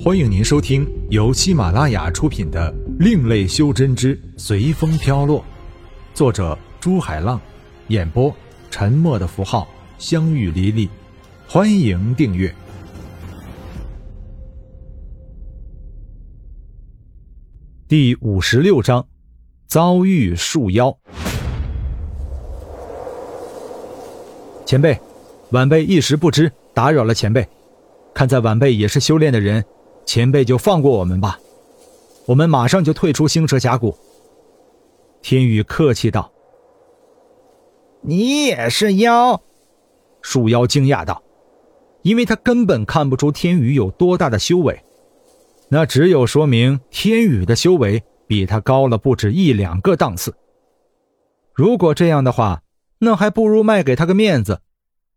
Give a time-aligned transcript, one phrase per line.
[0.00, 5.40] 欢迎您收听由喜马拉雅出品的《另类修真之随风飘落》，
[6.14, 7.40] 作者朱海浪，
[7.88, 8.32] 演播
[8.70, 9.66] 沉默的符号、
[9.98, 10.88] 相遇离离。
[11.48, 12.54] 欢迎订阅。
[17.88, 19.04] 第五十六章，
[19.66, 20.96] 遭遇树妖。
[24.64, 24.96] 前辈，
[25.50, 27.44] 晚辈一时不知，打扰了前辈。
[28.14, 29.64] 看在晚辈也是修炼的人。
[30.08, 31.38] 前辈就放过我们吧，
[32.24, 33.94] 我们马上就退出星蛇峡谷。
[35.20, 36.32] 天宇客气道
[38.00, 39.42] ：“你也是妖？”
[40.22, 41.22] 树妖惊讶道
[42.00, 44.82] ：“因为他根本看不出天宇有多大的修为，
[45.68, 50.34] 那只有说明天宇的修为比他高了不止一两个档次。
[51.52, 52.62] 如果这样的话，
[53.00, 54.62] 那还不如卖给他个面子，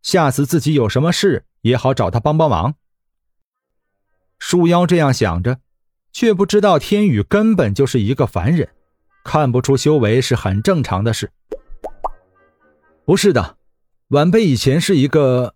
[0.01, 2.75] 下次自己有什么事也好找他帮帮忙。”
[4.41, 5.59] 树妖这样想着，
[6.11, 8.67] 却不知道天宇根本就是一个凡人，
[9.23, 11.31] 看不出修为是很正常的事。
[13.05, 13.57] 不是的，
[14.07, 15.53] 晚辈以前是一个……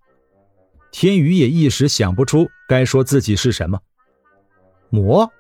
[0.92, 3.81] 天宇也一时想不出该说自己是什么。
[4.89, 5.33] 魔、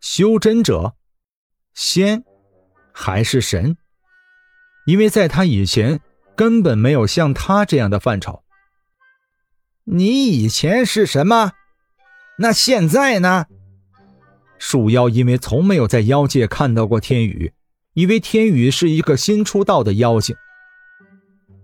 [0.00, 0.94] 修真者、
[1.74, 2.24] 仙，
[2.92, 3.76] 还是神？
[4.86, 6.00] 因为在他以前
[6.34, 8.42] 根本没有像他这样的范畴。
[9.84, 11.52] 你以前是什么？
[12.42, 13.44] 那现在呢？
[14.58, 17.52] 树妖因为从没有在妖界看到过天宇，
[17.92, 20.34] 以为天宇是一个新出道的妖精。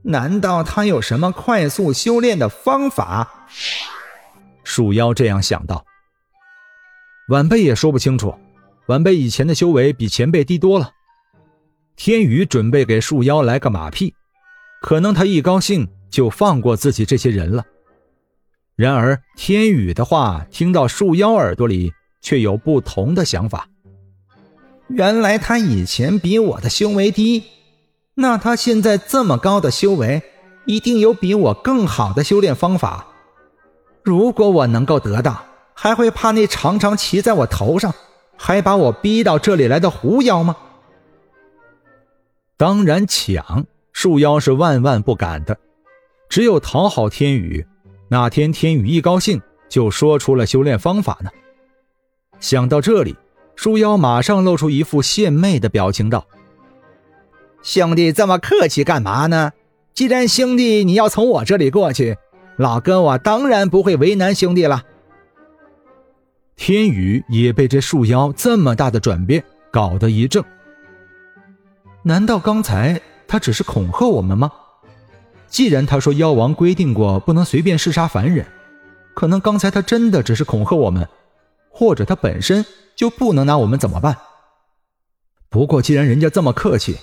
[0.03, 3.47] 难道他有什么快速修炼的方法？
[4.65, 5.83] 树妖这样想到。
[7.29, 8.35] 晚辈也说不清楚，
[8.89, 10.91] 晚辈以前的修为比前辈低多了。
[11.97, 14.15] 天宇准备给树妖来个马屁，
[14.83, 17.65] 可能他一高兴就放过自己这些人了。
[18.77, 23.69] 然而，天宇的话听到树妖耳朵里，却有不同的想法。
[24.89, 27.43] 原来他以前比我的修为低，
[28.17, 30.23] 那他现在这么高的修为，
[30.67, 33.07] 一定有比我更好的修炼方法。
[34.03, 37.95] 如果我能够得到，还会怕那常常骑在我头上，
[38.37, 40.55] 还把我逼到这里来的狐妖吗？
[42.59, 45.57] 当然，抢树妖是万万不敢的，
[46.29, 47.67] 只有讨好天宇。
[48.09, 51.31] 那天天宇一高兴，就说出了修炼方法呢。
[52.39, 53.17] 想到这里，
[53.57, 56.27] 树妖马上露出一副献媚的表情，道
[57.63, 59.53] ：“兄弟这么客气干嘛呢？
[59.95, 62.17] 既然兄弟你要从我这里过去，
[62.57, 64.85] 老哥我当然不会为难兄弟了。”
[66.55, 70.45] 天宇也被这树妖这么大的转变搞得一怔。
[72.03, 74.51] 难道刚才他只是恐吓我们吗？
[75.49, 78.47] 既然他说妖王规定过不能随便弑杀凡人，
[79.15, 81.09] 可能刚才他真的只是恐吓我们，
[81.71, 82.65] 或者他本身
[82.95, 84.17] 就不能拿我们怎么办？
[85.49, 86.99] 不过既然人家这么客气，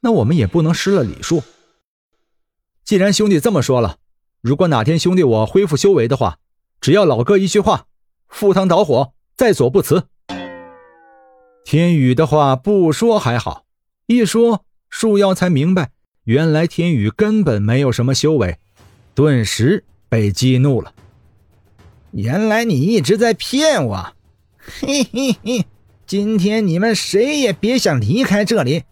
[0.00, 1.42] 那我们也不能失了礼数。
[2.84, 3.96] 既然兄弟这么说了，
[4.40, 6.38] 如果哪天兄弟我恢复修为的话，
[6.80, 7.86] 只要老哥一句话，
[8.28, 10.04] 赴汤蹈火，在所不辞。
[11.64, 13.64] 天宇的话不说还好，
[14.06, 15.90] 一说树妖才明白。
[16.26, 18.58] 原来天宇根本没有什么修为，
[19.14, 20.92] 顿时被激怒了。
[22.10, 24.12] 原来你一直在骗我，
[24.58, 25.64] 嘿嘿嘿！
[26.04, 28.82] 今天你们谁也别想离开这里。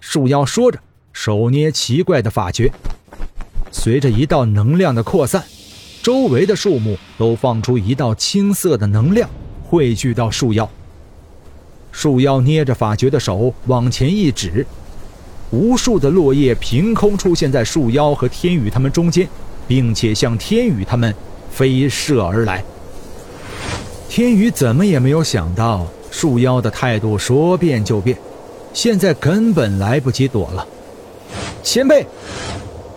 [0.00, 0.78] 树妖说着，
[1.14, 2.70] 手捏奇怪的法诀，
[3.72, 5.42] 随着一道能量的扩散，
[6.02, 9.30] 周围的树木都放出一道青色的能量，
[9.64, 10.70] 汇聚到树妖。
[11.90, 14.66] 树妖捏着法诀的手往前一指。
[15.50, 19.26] 无数的落叶凭空出现在树妖和天宇他们中间，
[19.66, 21.14] 并且向天宇他们
[21.50, 22.62] 飞射而来。
[24.08, 28.16] 天宇怎么也没有想到，树妖的态度说变就变，
[28.72, 30.66] 现在根本来不及躲了。
[31.62, 32.06] 前辈，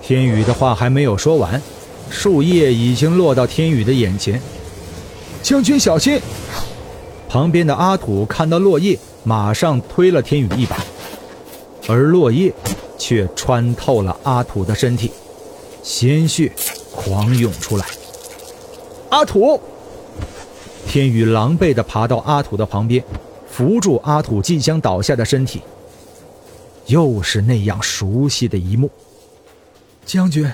[0.01, 1.61] 天宇的话还没有说完，
[2.09, 4.41] 树叶已经落到天宇的眼前。
[5.41, 6.19] 将军小心！
[7.27, 10.77] 旁边的阿土看到落叶，马上推了天宇一把。
[11.91, 12.53] 而落叶
[12.97, 15.11] 却穿透了阿土的身体，
[15.83, 16.49] 鲜血
[16.89, 17.85] 狂涌出来。
[19.09, 19.59] 阿土，
[20.87, 23.03] 天宇狼狈地爬到阿土的旁边，
[23.45, 25.61] 扶住阿土即将倒下的身体。
[26.85, 28.89] 又是那样熟悉的一幕。
[30.05, 30.49] 将军，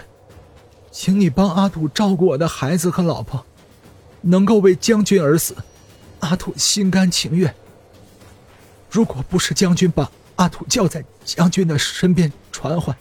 [0.91, 3.45] 请你帮阿土照顾我的孩子和老婆，
[4.21, 5.55] 能够为将军而死，
[6.21, 7.53] 阿土心甘情愿。
[8.89, 10.09] 如果不是将军把。
[10.37, 12.95] 阿土叫在将军的身边传唤。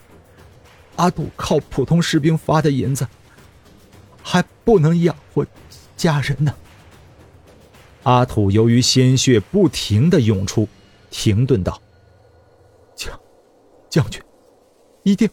[0.96, 3.06] 阿土靠普通士兵发的银子，
[4.22, 5.46] 还不能养活
[5.96, 6.54] 家人呢。
[8.02, 10.66] 阿土由于鲜血不停的涌出，
[11.10, 11.80] 停顿道
[12.96, 13.20] ：“将
[13.90, 14.22] 将军，
[15.02, 15.28] 一定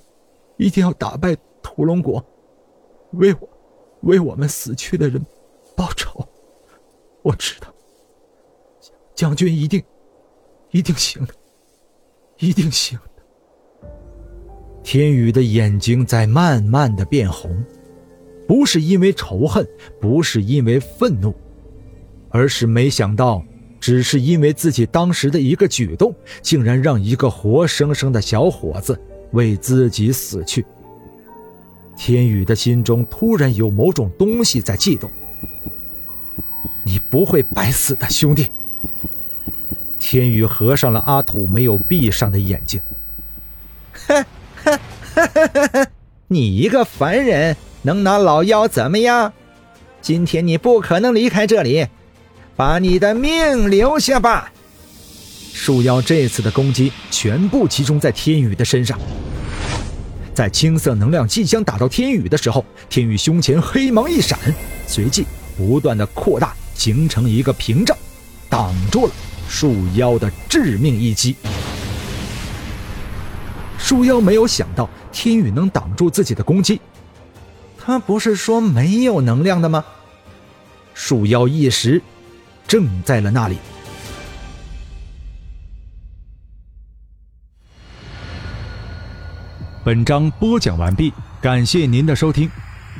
[0.57, 2.23] 一定要打败屠龙国，
[3.11, 3.49] 为我
[4.01, 5.25] 为我们死去的人
[5.77, 6.27] 报仇。
[7.21, 7.73] 我知道，
[9.15, 9.81] 将军一定
[10.71, 11.33] 一定行的，
[12.39, 13.87] 一定行的。”
[14.83, 17.63] 天宇的眼睛在慢慢的变红，
[18.47, 19.65] 不是因为仇恨，
[20.01, 21.33] 不是因为愤怒。
[22.29, 23.45] 而是没想到，
[23.79, 28.99] 只是因为自己当时的一个举动，竟然让一个活生生的小伙子
[29.33, 30.65] 为自己死去。
[31.95, 35.09] 天宇的心中突然有某种东西在悸动。
[36.83, 38.47] 你不会白死的，兄弟。
[40.05, 42.77] 天宇合上了阿土没有闭上的眼睛。
[43.93, 44.25] 哈
[44.65, 44.77] 哈
[45.15, 45.87] 哈哈哈！
[46.27, 49.31] 你一个凡人，能拿老妖怎么样？
[50.01, 51.87] 今天你不可能离开这里。
[52.57, 54.51] 把你的命留下吧！
[55.53, 58.99] 树妖这次的攻击全部集中在天宇的身上。
[60.35, 64.37] 在青色能量即将打到天宇的时候，天宇胸前黑芒一闪，
[64.85, 67.97] 随即不断的扩大，形成一个屏障，
[68.49, 69.13] 挡住了
[69.47, 71.35] 树妖的致命一击。
[73.77, 76.79] 树妖没有想到天宇能挡住自己的攻击，
[77.77, 79.83] 他不是说没有能量的吗？
[80.93, 82.01] 树妖一时。
[82.65, 83.57] 正在了那里。
[89.83, 92.49] 本章播讲完毕，感谢您的收听。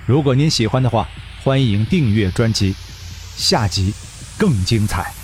[0.05, 1.07] 如果您喜欢的话，
[1.43, 2.75] 欢迎订阅专辑，
[3.35, 3.93] 下集
[4.37, 5.22] 更精彩。